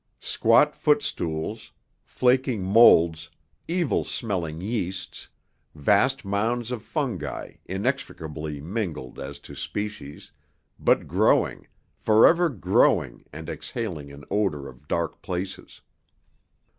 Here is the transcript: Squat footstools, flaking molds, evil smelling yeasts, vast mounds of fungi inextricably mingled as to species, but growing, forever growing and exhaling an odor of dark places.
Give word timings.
Squat 0.19 0.75
footstools, 0.75 1.73
flaking 2.03 2.63
molds, 2.63 3.29
evil 3.67 4.03
smelling 4.03 4.59
yeasts, 4.59 5.29
vast 5.75 6.25
mounds 6.25 6.71
of 6.71 6.81
fungi 6.81 7.57
inextricably 7.67 8.59
mingled 8.59 9.19
as 9.19 9.37
to 9.37 9.53
species, 9.53 10.31
but 10.79 11.07
growing, 11.07 11.67
forever 11.93 12.49
growing 12.49 13.25
and 13.31 13.47
exhaling 13.47 14.11
an 14.11 14.23
odor 14.31 14.67
of 14.67 14.87
dark 14.87 15.21
places. 15.21 15.81